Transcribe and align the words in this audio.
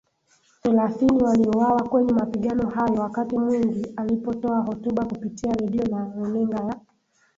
thelathini 0.61 1.23
waliuawa 1.23 1.83
kwenye 1.89 2.13
mapigano 2.13 2.69
hayo 2.69 2.93
Wakati 3.01 3.37
mwingi 3.37 3.93
alipotoa 3.95 4.59
hotuba 4.59 5.05
kupitia 5.05 5.53
redio 5.53 5.85
na 5.85 6.13
runinga 6.15 6.57
ya 6.57 6.75